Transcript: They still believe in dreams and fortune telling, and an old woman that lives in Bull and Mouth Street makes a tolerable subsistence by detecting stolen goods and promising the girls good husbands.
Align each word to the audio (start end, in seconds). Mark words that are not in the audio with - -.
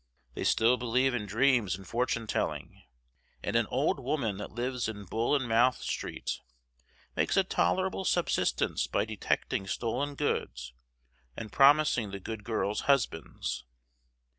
They 0.33 0.43
still 0.45 0.77
believe 0.77 1.13
in 1.13 1.27
dreams 1.27 1.75
and 1.75 1.87
fortune 1.87 2.25
telling, 2.25 2.81
and 3.43 3.55
an 3.55 3.67
old 3.67 3.99
woman 3.99 4.37
that 4.39 4.51
lives 4.51 4.89
in 4.89 5.05
Bull 5.05 5.35
and 5.35 5.47
Mouth 5.47 5.77
Street 5.83 6.39
makes 7.15 7.37
a 7.37 7.43
tolerable 7.43 8.03
subsistence 8.03 8.87
by 8.87 9.05
detecting 9.05 9.67
stolen 9.67 10.15
goods 10.15 10.73
and 11.37 11.51
promising 11.51 12.09
the 12.09 12.19
girls 12.19 12.79
good 12.81 12.85
husbands. 12.87 13.63